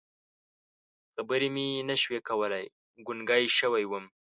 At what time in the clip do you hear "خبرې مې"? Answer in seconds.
1.13-1.67